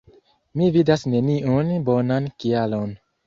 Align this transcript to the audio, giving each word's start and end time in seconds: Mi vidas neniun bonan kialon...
Mi 0.61 0.69
vidas 0.77 1.03
neniun 1.11 1.69
bonan 1.91 2.31
kialon... 2.45 2.97